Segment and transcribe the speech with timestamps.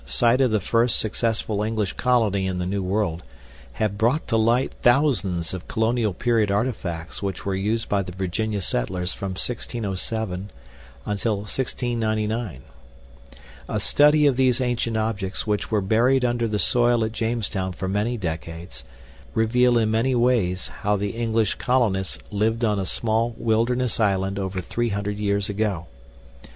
[0.03, 3.21] site of the first successful English colony in the New World
[3.73, 8.63] have brought to light thousands of colonial period artifacts which were used by the Virginia
[8.63, 10.49] settlers from 1607
[11.05, 12.63] until 1699.
[13.69, 17.87] A study of these ancient objects, which were buried under the soil at Jamestown for
[17.87, 18.83] many decades,
[19.35, 24.61] reveal in many ways how the English colonists lived on a small wilderness island over
[24.61, 25.85] 300 years ago.